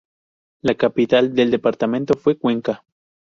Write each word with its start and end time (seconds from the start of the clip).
La 0.63 0.73
capital 0.73 1.35
del 1.35 1.51
Departamento 1.51 2.15
fue 2.15 2.35
Cuenca. 2.35 2.83